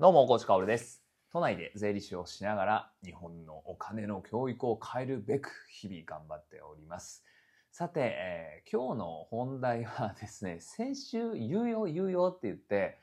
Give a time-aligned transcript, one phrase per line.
[0.00, 1.04] どうも、コーチカオルです。
[1.30, 7.22] 都内で税理士をしながら日本のお金の教育を変えるべく日々頑張っております。
[7.70, 12.98] さて、えー今日の本題はですね、先週言うよ言うよって言って、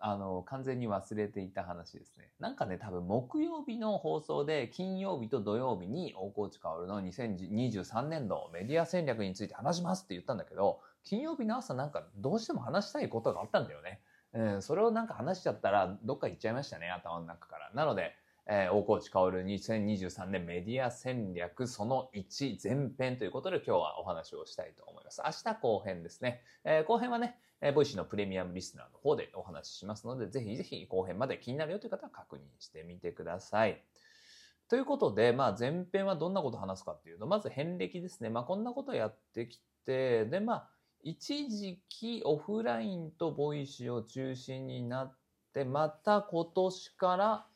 [0.00, 2.34] あの、完全に忘れていた話ですね。
[2.38, 14.02] なんかね、多分木曜日の放送で金曜日と土曜日に大河内薫の2023年度メディア戦略について話しますって言ったんだけど、金曜日の朝なんかどうしても話したいことがあったんだよね。
[14.40, 17.70] ん、それをなんか話しちゃったらどっか行っちゃいましたね、頭の中から。
[17.74, 18.14] なので、
[18.46, 25.22] えー大河内薫2023年メディア戦略その1前編ということで今日はお話をしたいと思います。
[25.24, 26.42] 明日後編ですね。
[26.64, 33.82] えー後編はね、えーボイシーのプレミアムリスナーの方でお話ししますので、ぜひぜひ後編まで気になるよという方は確認してみてください。
[34.68, 38.30] ということで、まあ前編はどんなことを話すかっていうと、まず遍歴ですね。
[38.30, 40.68] まあこんなことをやってきて、でまあ
[41.02, 45.16] 一時期オフラインと Voicy を中心になっ
[45.52, 47.46] て、また今年から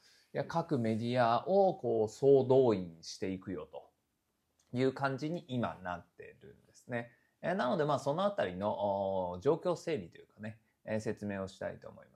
[0.48, 3.88] 各メディアをこう総動員していくよと
[4.76, 7.10] いう感じに今なってるんですね。
[7.40, 12.15] えなのでまあそのあたりの状況整理というかね、え説明をしたいと思います。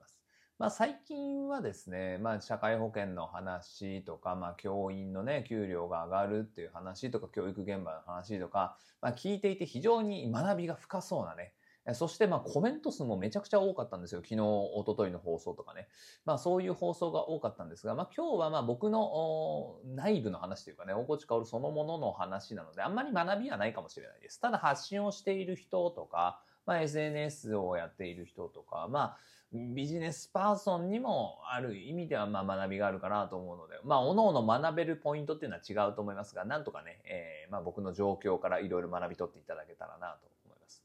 [0.61, 11.55] まあ最近はですね、まあ社会保険の話とか、まあ教員のね、給料が上がるっていう話とか、教育現場の話とか、まあ聞いていて非常に学びが深そうなね、
[11.95, 14.21] そしてまあコメント数もめちゃくちゃ多かったんですよ。
[14.21, 15.87] 昨日、一昨日の放送とかね。
[16.25, 24.39] まあそういう放送が多かったんですが、まあ今日はまあ僕の内部の話というかね、大河内薫そのものの話なので、あんまり学びはないかもしれないです。
[24.39, 29.17] ただ発信をしている人とか、まあ SNS をやっている人とか、まあ
[29.53, 40.83] ビジネスパーソンにもある意味ではま学びがあるかなと思うので、まあ各々学べるポイントっていうのは違うと思いますが、なんとかね、えーま僕の状況からいろいろ学び取っていただけたらなと思います。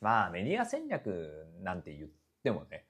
[0.00, 2.08] まあメディア戦略なんて言っ
[2.42, 2.86] てもね、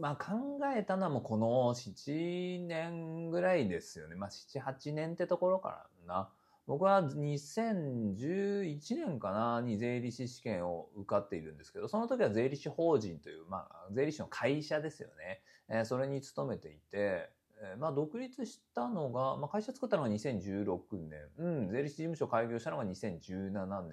[0.00, 4.14] まあ考えたのはもうこの7年ぐらいですよね。
[4.14, 6.30] まあ7、8年ってところからな。
[6.66, 15.42] 僕は2011年かなに税理士試験を受かっているんですけど、その時は税理士法人という、まあ税理士の会社ですよね。
[15.68, 17.30] えーそれに勤めていて、
[17.60, 23.88] えーまあ独立したのが、まあ会社作ったのが2016年、うん、税理士事務所開業したのが2017年なの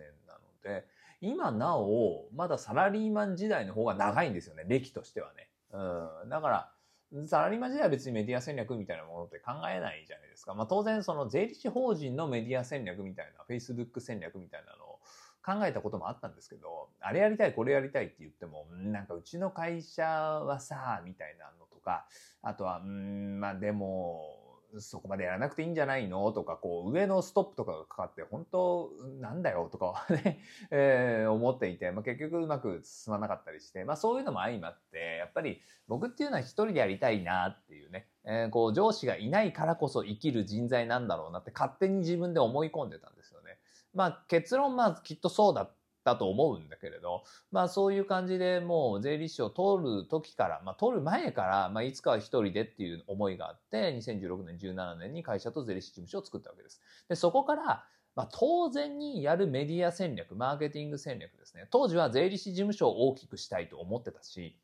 [0.64, 0.86] で、
[1.22, 5.50] 今なお、まだサラリーマン時代の方が長いんですよね、歴としてはね。
[5.72, 6.30] うん。
[6.30, 6.74] だから、
[7.26, 10.54] サラリーマン時代は別にメディア戦略みたいなものって考えないじゃないですか。
[10.54, 15.00] まあ当然その税理士法人のメディア戦略みたいな、Facebook 戦略みたいなのを
[15.44, 22.06] 考えたこともあったんですけど、あれやりたい、これやりたいって言っても、なんかうちの会社はさ、みたいなのとか、
[22.44, 26.32] あとは、うん、まあでも、そこまでやらなくていいんじゃないの？
[26.32, 29.70] とか、こう、上のストップとかがかかって、本当なんだよ？
[29.72, 30.40] とかね、
[30.72, 43.58] えー思っていて、まあ、結局うまく進まなかったりして、まあそういうのも相まって、やっぱり僕っていうのは一人でやりたいなっていうね、えーこう上司がいないからこそ生きる人材なんだろうなって勝手に自分で思い込んでたんですよね。
[43.94, 56.82] まあ結論まあきっとそうだったと思うんだけれど、まあそういう感じでもう税理士を取る時から、まあ取る前から、まあいつかは一人でっていう思いがあって、2016年、17年に会社と税理士事務所を作ったわけです。
[57.08, 61.68] で、そこから、まあ、当然にやるメディア戦略、マーケティング戦略ですね。
[61.72, 64.58] 当時は税理士事務所を大きくしたいと思ってたし、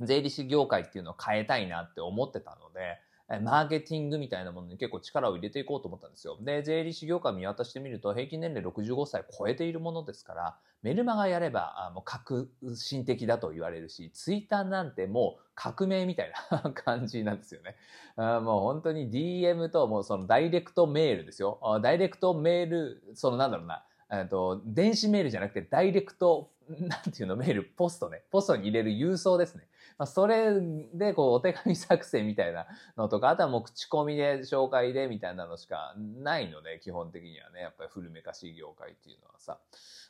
[0.00, 6.38] 税理士業界っていうのを変えたいなって思ってたので、マーケティングみたいなものに結構力を入れていこうと思ったんですよ。
[6.40, 17.76] で、税理士業界見渡してみると平均年齢65歳超えているものですから、メルマガやればあもう革新的だと言われるし、ツイッターなんてもう革命みたいな 感じなんですよね。
[18.16, 21.60] あもう本当に DM ともうそのダイレクトメールですよ。
[21.82, 26.50] ダイレクトメール、そのなんだろうな、えっと、電子メールじゃなくてダイレクト、
[26.80, 28.22] なんていうの、メール、ポストね。
[28.30, 29.66] ポストに入れる郵送ですね。
[29.96, 30.60] まあ、それ
[30.94, 39.58] で、こう、お手紙作成みたいなのとか、あとはもう口コミで紹介でみたいなのしかないので、基本的にはね、やっぱり古めかしい業界っていうのはさ。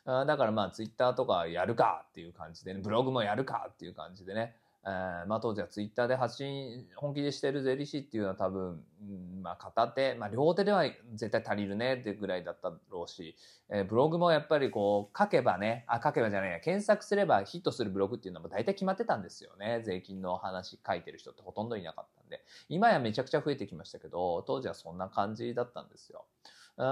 [0.04, 13.36] あだからまあ、ツイッターとかやるかっていう感じでね、ブログもやるかっていう感じでね、えーまあ当時はツイッターで発信本気でしてる税理士っていうのは多分、うんまあ片手、まあ両手では絶対足りるねってぐらいだったろうし、
[13.70, 19.82] えーブログもやっぱりこう書けばね、あ、書けばじゃないや、検索すればヒットするブログっていうのも大体決まってたんですよね。
[19.84, 22.44] 税金の話書いてる人ってほとんどいなかったんで。
[22.68, 26.24] 今やめちゃくちゃ増えてきましたけど、当時はそんな感じだったんですよ。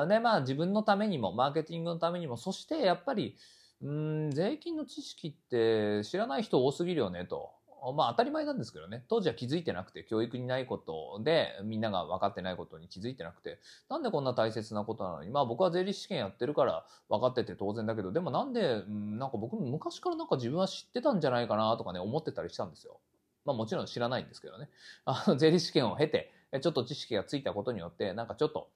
[0.08, 3.36] で、まあ自分のためにも、マーケティングのためにも、そしてやっぱり、
[3.82, 7.52] うん、税金の知識って知らない人多すぎるよねと。
[7.92, 9.04] まあ当たり前なんですけどね。
[9.08, 23.00] 当時は気づいてなくて、教育にないことで、みんなが分かってないことに気づいてなくて、なんでこんな大切なことなのに、まあ僕は税理士試験やってるから分かってて当然だけど、でもなんで、なんか僕昔からなんか自分は知ってたんじゃないかなとかね、思ってたりしたんですよ。
[23.44, 24.68] まあもちろん知らないんですけどね。
[25.04, 28.68] あの、税理士試験を経て、ちょっと知識がついたことによって、なんかちょっと、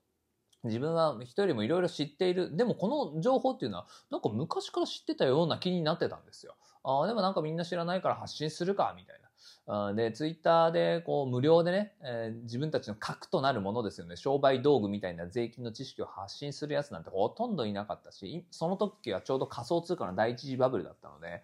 [0.64, 2.54] 自分は人よりもいろいろ知っている。
[2.54, 6.54] でもこの情報っていうのは、なんか昔から知ってたような気になってたんですよ。
[6.82, 9.20] あでもなんかみんな知らないから発信するか、みたいな。
[9.94, 14.16] で、ツイッターでこう無料でね、えー、自分たちの核となるものですよね。
[14.16, 21.42] 商売道具みたいな税金の知識を発信するやつなんてほとんどいなかったし、その時はちょうど仮想通貨の第一次バブルだったので、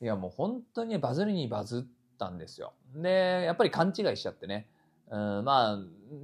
[0.00, 2.72] いやもう本当にバズりにバズったんですよ。
[2.96, 4.66] で、やっぱり勘違いしちゃってね。
[5.10, 5.78] うん、まあ、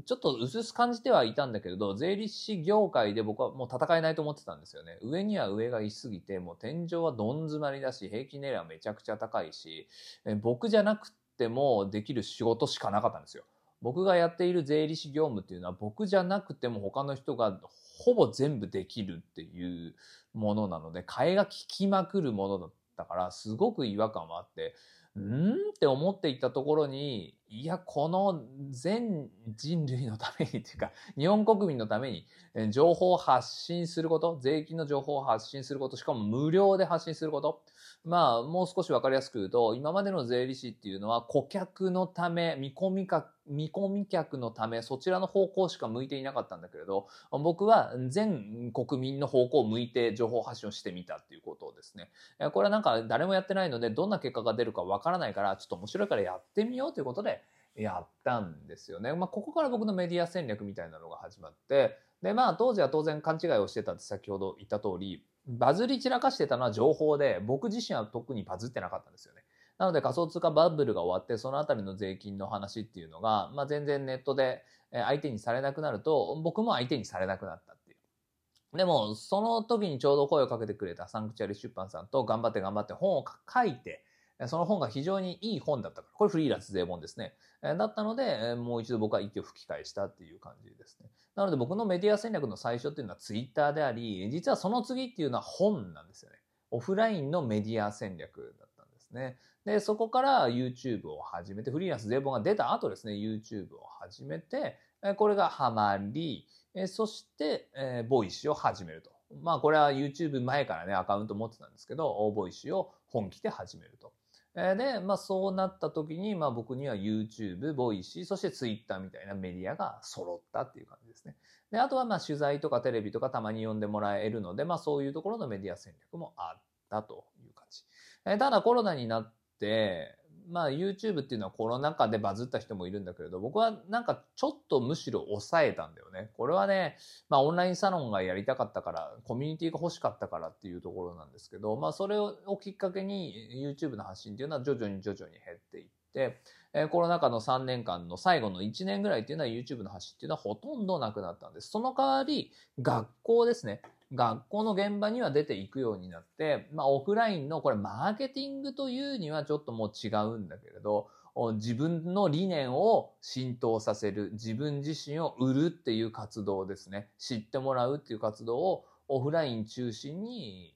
[0.05, 4.99] ちょっと薄々感じてはいたんだけれど、税理士業界で僕はもう戦えないと思ってたんですよね。
[5.03, 9.89] 上には上がいすぎて、もう天井はどん詰まりだし、平均年齢はめちゃくちゃ高いし、
[10.25, 13.45] え僕じゃなくてもできる仕事しかなかったんですよ。
[13.81, 17.61] 僕がやっている税理士業務っていうのは僕じゃなくても他の人が
[17.99, 19.95] ほぼ全部できるっていう
[20.33, 24.75] ものなので、替えが利きまくるものだったから、すごく違和感もあって、
[25.17, 32.27] うんって思っていたところに、いや、この全人類のためにっていうか、 日本国民のために
[32.71, 37.63] 情報を発信すること、税金の情報を発信すること、しかも無料で発信すること、
[38.05, 52.11] まあ、もう少しわかりやすく言うと、今までの税理士っていうのは顧客のため、見込みか、見込み客のため、そちらの方向しか向いていなかったんだけれど、僕は全国民の方向を向いて情報発信をしてみたっていうことをですね。
[52.53, 57.43] これはなんか誰もやってないので、どんな結果が出るかわからないから、ちょっと面白いからやってみようということで、
[57.75, 59.13] やったんですよね。
[59.15, 69.43] まあ、ここから僕のメディア戦略みたいなのが始まって、で、まあ、当時は当然勘違いをしてたって先ほど言った通り、バズり散らかしてたのは情報で、僕自身は特にバズってなかったんですよね。
[69.79, 74.63] なので仮想通貨バブルが終わって、そのあたりの税金の話っていうのが、まあ、全然ネットで
[74.93, 78.77] 相手にされなくなると、僕も相手にされなくなったっていう。
[78.77, 84.05] でも、その時にちょうど声をかけてくれたサンクチュアリ出版さんと頑張って頑張って本を書いて、
[84.47, 87.35] その本が非常にいい本だったから、これフリーランス税本ですね。
[87.63, 91.11] だったので、もう一度僕は息を吹き返したっていう感じですね。
[91.35, 96.37] なので僕のメディア戦略の最初っていうのはツイッターであり、実はその次っていうのは本なんですよね。
[96.71, 99.39] オフラインのメディア戦略だったんですね。
[99.65, 104.79] で、そこから YouTube を始めて、フリーランス税本が出た後ですね、YouTube を始めて、
[105.17, 106.47] これがハマり、
[106.87, 107.69] そして、
[108.09, 109.11] ボイシを始めると。
[109.43, 114.13] まあこれは YouTube 前からね、アカウント持ってたんですけど、ボイシを本気で始めると。
[114.55, 121.37] で、まあそうなった時に、まあ僕には YouTube、Voicy、そして Twitter みたいなメディアが揃ったっていう感じですね。
[121.73, 127.85] で、あとはまあ取材とかテレビとかたまに呼んでもらえるので、まあそういうところのメディア戦略もあったという感じ。
[128.27, 130.17] えただコロナになって、
[130.51, 136.31] まあ YouTube っていうのはコロナ禍でバズった人もいるんだけれど、僕はなんかちょっとむしろ抑えたんだよね。
[136.37, 136.97] これはね、
[137.29, 143.35] まあオンラインサロンがやりたかったから、コミュニティが欲しかったからっていうところなんですけど、まあそれをきっかけに
[143.79, 146.41] YouTube の発信っていうのは徐々に徐々に減っていって、
[146.75, 151.71] えコロナ禍の3年間の最後の1年ぐらいっていうのは YouTube の発信っていうのはほとんどなくなったんです。
[151.71, 152.51] その代わり、
[152.81, 153.81] 学校ですね。
[154.15, 161.09] 学校の現場には出ていくようになって、まあ、オフラインのこれマーケティングというにはちょっともう違うんだけれど、
[161.55, 167.09] 自分の理念を浸透させる、自分自身を売るっていう活動ですね。
[167.19, 170.75] 知ってもらうっていう活動をオフライン中心に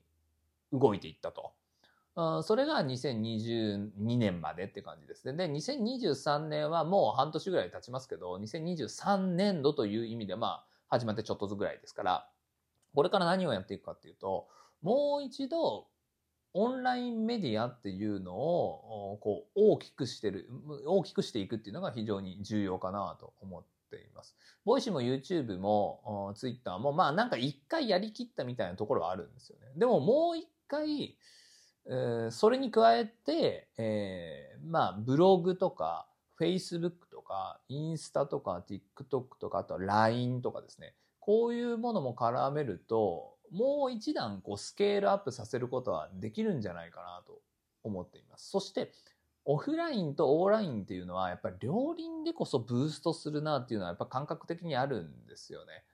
[0.72, 1.52] 動いていったと。
[2.42, 5.48] それが2022年までって感じですね。
[5.48, 12.28] で、2023年はもう半年ぐらい経ちますけど、2023年度という意味でまあ始まってちょっとずつぐらいですから、
[12.98, 14.48] これから何をやっていくかっていうと、
[14.82, 15.86] もう一度、
[16.52, 20.50] オンラインメディアっていうのを、こう、大きくしてる、
[20.84, 24.34] 大きくしていくっていうのが非常に重要かなと思っています。
[24.64, 29.66] Voicy も YouTube も Twitter も、まあなんか一回やりきったみたいなところはあるんですよね。
[29.76, 31.16] でももう一回、
[31.86, 36.08] え、それに加えて、えー、まあブログとか
[36.40, 40.96] Facebook とかインスタとか TikTok とかあとは LINE とかですね。
[41.28, 47.42] こういうものも絡めると、もう一段こうスケールアップさせることはできるんじゃないかなと
[47.82, 48.48] 思っています。
[48.48, 48.92] そして、
[49.44, 55.84] オフラインとオンラインっていうのは、やっぱり両輪でこそブーストするなっていうのは、やっぱ感覚的にあるんですよね。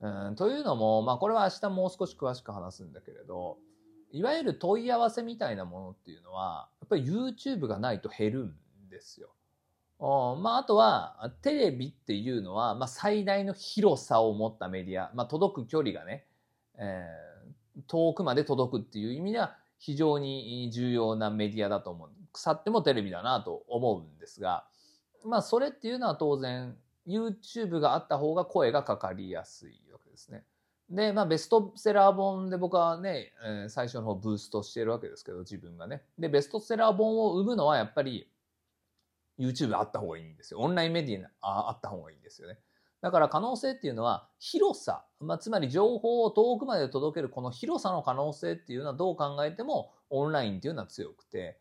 [0.00, 3.58] うん、というのも、まあこれは明日もう少し詳しく話すんだけれど、
[4.10, 9.30] いわゆる問い合わせみたいなものっていうのは、やっぱり YouTube がないと減るんですよ。
[10.00, 16.24] まあ、あとは、テレビっていうのは、まあ、最大の広さを持ったメディア、まあ、届く距離がね、
[16.78, 22.10] えー、遠くまで届くっていう意味では、非常に重要なメディアだと思う。
[22.32, 24.64] 腐ってもテレビだなと思うんですが、
[25.24, 26.76] まあ、それっていうのは当然、
[27.06, 30.44] YouTube があった方が声がかかりやすいわけですね。
[30.90, 36.02] で、まあ、ベストセラー本で僕はね、えー、最初の方ブーストしてるわけですけど、自分がね。
[36.18, 38.28] で、ベストセラー本を生むのはやっぱり、
[39.40, 40.60] YouTube あった方がいいんですよ。
[40.60, 42.58] オンラインメディアあった方がいいんですよね。
[43.00, 51.58] だから可能性っていうのは広さ、まあ、つまり情報を遠くまで届けるこの広さの可能性っていうのはどう考えてもオンラインっていうのは強くて、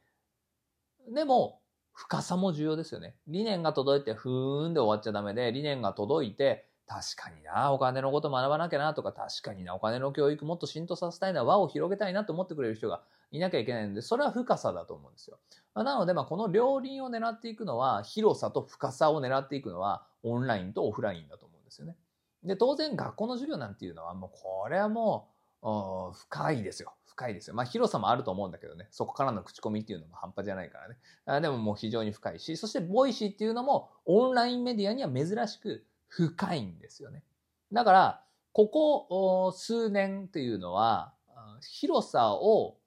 [1.14, 1.62] でも
[1.94, 3.16] 深さも重要ですよね。
[3.28, 15.40] 理念が届いてふーんで終わっちゃダメで、理念が届いて確かにな、お金のこと学ばなきゃなとか、確かにな、お金の教育もっと浸透させたいな、輪を広げたいなと思ってくれる人がいなきゃいけないので、それは深さだと思うんですよ。
[15.76, 21.96] なので、まあ、この両輪を狙っていくのは、広さと深さを狙っていくのは、オンラインとオフラインだと思うんですよね。
[22.44, 25.30] で、当然学校の授業なんていうのはもうこれはも
[25.62, 26.94] う深いですよ。
[27.06, 27.54] 深いですよ。
[27.54, 28.88] まあ広さもあると思うんだけどね。
[28.92, 30.98] そこからの口コミっていうのも半端じゃないからね。
[31.26, 37.24] あでももう非常に深いし、そして Voicy っていうのもオンラインメディアには珍しく深いんですよね。
[37.74, 41.14] だから、ここ数年っていうのは、
[41.62, 42.79] 広さを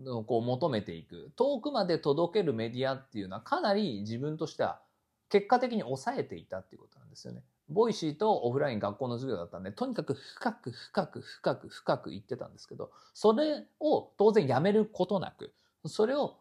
[0.00, 1.30] のこう求めていく。
[1.36, 4.80] 遠くまで届けるメディアっていうのはかなり自分としては
[5.28, 7.42] 結果的に抑えていたっていうことなんですよね。
[7.68, 15.52] Voicy とオフライン学校の授業だったんで、とにかく深く深く深く深く行ってたんですけど、それを当然やめることなく、
[15.86, 16.36] それを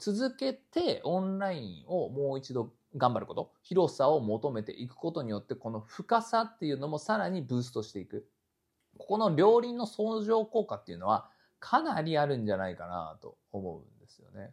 [0.00, 8.26] 続けてオンラインをもう一度頑張ること、広さを求めていくことによって、この深さっていうのもさらにブーストしていく。
[8.96, 11.28] ここの両輪の相乗効果っていうのは
[11.64, 14.52] かなりあるんじゃないかなと思うんですよね。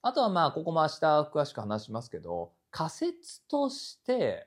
[0.00, 0.94] あとはまあ、ここも明日
[1.34, 4.46] 詳しく話しますけど、仮説として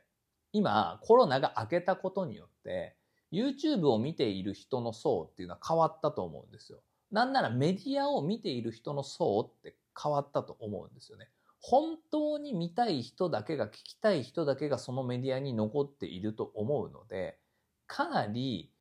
[0.54, 2.96] 今コロナが明けたことによって
[3.34, 6.80] YouTube を見ている人の層っていうのは変わったと思うんですよ。
[7.12, 11.28] なんならメディアを見ている人の層って変わったと思うんですよね。
[11.60, 17.38] 本当に見たい人だけが聞きたい人だけがそのメディアに残っていると思うので、
[17.88, 18.72] かなり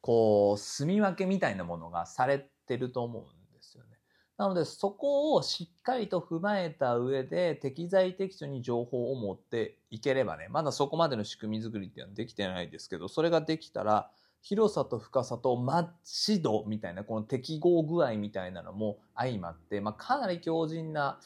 [0.00, 3.90] こう住み分けみたいなものがされてると思うんですよね。
[4.36, 14.10] なのでそこをしっかりと踏まえた上で適材適所に情報を持っていければね、まだそこまでの仕組み作りっていうのはできてないですけど、それができたら
[14.42, 21.18] 広さと深さとマッチ度みたいな、この適合具合みたいなのも相まって、まあ、かなり強靭な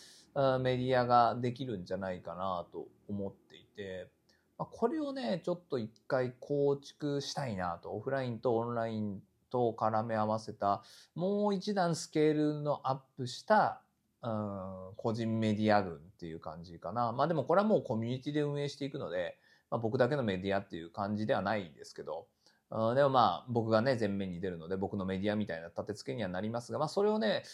[0.60, 4.08] メディアができるんじゃないかなと思っていて、
[4.56, 9.20] まあ、これをね、ちょっと一回構築したいなと、オフラインとオンライン
[9.50, 10.82] と絡め合わせた、
[11.14, 13.82] もう一段スケールのアップした、
[14.22, 17.12] うん、個人メディア群っていう感じかな。
[17.12, 19.36] まあでもこれはもうコミュニティで運営していくので、
[19.70, 22.26] まあ、僕だけのメディアっていう感じではないんですけど、
[22.70, 27.44] うん、でもまあ僕がね前面に出るので僕のメディアみたいな立て付けにはなりますが、まあそれをね、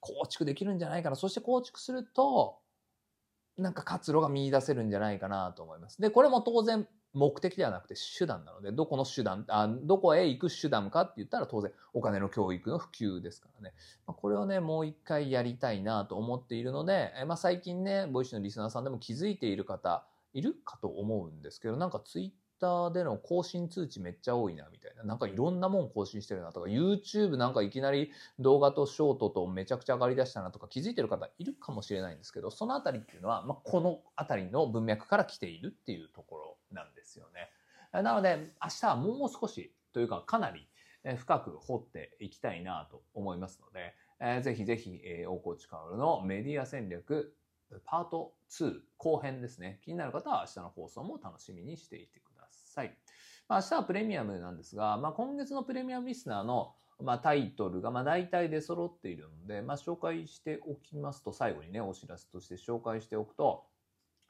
[0.00, 1.16] 構築できるんじゃないかな。
[1.16, 2.58] そして構築すると、
[3.56, 6.00] なんか活路が見出せるんじゃないかなと思います。
[6.00, 13.74] で、これも当然目的ではなくて手段なので、どこの手段、あどこへ行く手段かって言ったら当然お金の教育の普及ですからね。
[14.06, 20.04] まあ、これをね、もう一回やりたいなと思っているので、えまあ、最近ね、 Voicy のリスナーさんでも気づいている方
[20.34, 22.30] いるかと思うんですけど、なんかツイッ
[22.60, 25.04] ターでの更新通知めっちゃ多いなみたいな。
[25.04, 37.50] なんかいろんなもん更新してるなとか、YouTube なんかいきなり動画とショートとめちゃくちゃ上がりだしたなとか気づいてる方いるかもしれないんですけど、そのあたりっていうのは、まあ、このあたりの文脈から来ているっていうところなんですよね。
[38.02, 40.68] なので、明日はもう少しというかかなり
[41.16, 47.34] 深く掘っていきたいなと思いますので、えー、ぜひぜひ、え、大河内薫のメディア戦略
[47.84, 49.80] パート2後編ですね。
[49.84, 52.96] 気になる方は明日の放送も楽しみにしていてください。
[53.48, 63.64] まあ、明日はプレミアムなんですが、まあ、今月のプレミアムリスナーのまあ、タイトルがまあ大体出揃っているので、まあ、紹介しておきますと、最後にね、お知らせとして紹介しておくと、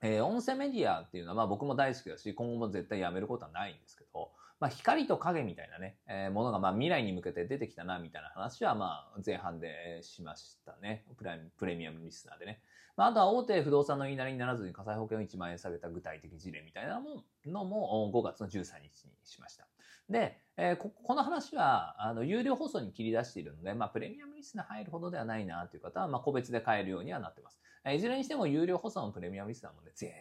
[0.06, 11.04] えー、音声メディアっていうのはまあ僕も大好きだし、今後も絶対やめることはないんですけど、まあ光と影みたいなね、えー、ものがまあ未来に向けて出てきたなみたいな話はまあ前半でしましたね。
[11.16, 12.60] プラプレミアムリスナーでね。
[12.96, 19.66] まああとは大手不動産の言いなりにならずに火災保険を1万円下げた具体的事例みたいなものも5月の13日にしました。
[20.08, 27.58] で、えー、ここの話はあの有料放送に切り出しているので、まあ、プレミアムリスナー入るほどではないなという方は、まあ、個別で買えるようにはなってます。
[27.92, 30.12] いずれにしても有料放送のプレミアムリスナーもね、絶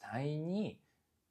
[0.00, 0.80] 対に、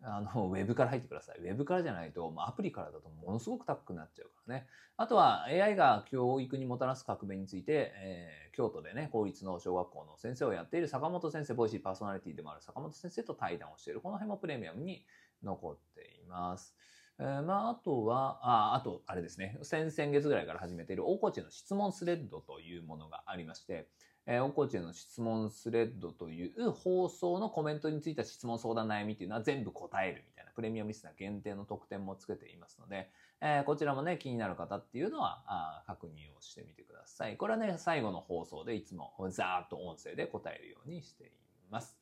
[0.01, 1.39] あの、 ウェブから入ってください。
[1.39, 4.67] ウェブからじゃないと、アプリからだとものすごく高くなっちゃうからね。
[4.97, 14.01] あとは AI が教育にもたらす革命について、えー、京都でね、公立の小学校の先生をやっている坂本先生、ボイシーパーソナリティでもある坂本先生と対談をしている。
[14.01, 15.05] この辺もプレミアムに
[15.43, 16.75] 残っています。
[17.19, 19.57] えー、まあ、あとは、あ、あと、あれですね。
[19.63, 23.87] 先々月ぐらいから始めている大河内の質問スレッドというものがありまして、
[24.29, 37.37] えー、おこちへの質問スレッドという放送のコメントについた質問相談悩みっていうのは全部答えるみたいなプレミアムリスナー限定の特典もつけていますので、えー、こちらもね、気になる方っていうのはあ確認をしてみてください。
[37.37, 41.29] これはね、最後の放送でいつもざーっと音声で答えるようにしてい
[41.71, 41.97] ます。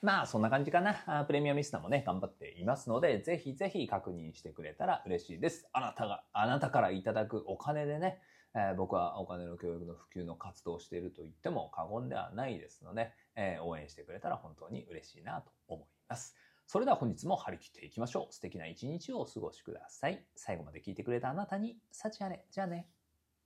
[0.00, 1.24] まあそんな感じかな。
[1.26, 5.68] プレミアムリスナーもね、頑張っていますので、ぜひぜひ確認してくれたら嬉しいです。
[5.72, 8.20] あなたが、あなたからいただくお金でね、
[8.56, 16.34] え、僕はお金の教育の普及の活動をしていると言っても過言ではないですので、え、応援してくれたら本当に嬉しいなと思います。
[16.66, 18.34] それでは本日も張り切っていきましょう。
[18.34, 20.26] 素敵な一日をお過ごしください。
[20.34, 22.46] 最後まで聞いてくれたあなたに、幸あれ。
[22.50, 22.95] じゃあね。